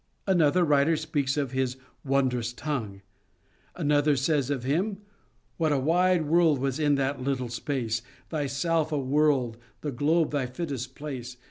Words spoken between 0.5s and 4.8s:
writer speaks of his" wondrous tongue"; another says of